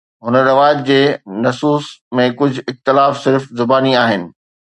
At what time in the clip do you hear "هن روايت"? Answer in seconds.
0.25-0.79